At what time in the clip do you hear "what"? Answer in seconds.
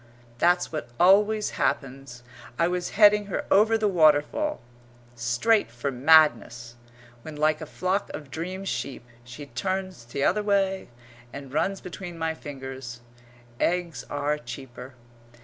0.71-0.89